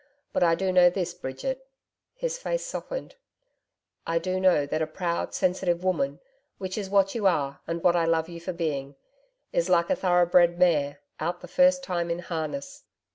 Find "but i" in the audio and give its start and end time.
0.33-0.55